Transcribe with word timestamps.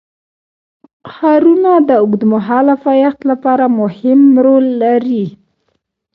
ښارونه 1.13 1.71
د 1.87 1.89
اوږدمهاله 2.03 2.75
پایښت 2.85 3.19
لپاره 3.31 3.65
مهم 3.79 4.21
رول 4.45 4.65
لري. 4.83 5.25